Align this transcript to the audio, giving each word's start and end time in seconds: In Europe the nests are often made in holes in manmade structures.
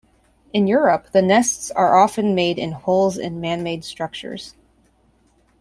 In 0.51 0.65
Europe 0.65 1.11
the 1.11 1.21
nests 1.21 1.69
are 1.69 1.95
often 1.95 2.33
made 2.33 2.57
in 2.57 2.71
holes 2.71 3.19
in 3.19 3.39
manmade 3.39 3.83
structures. 3.85 4.55